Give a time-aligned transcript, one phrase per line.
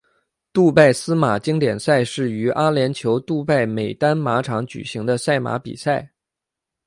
[0.51, 6.09] 杜拜司马经典赛是于阿联酋杜拜美丹马场举行的赛马比赛。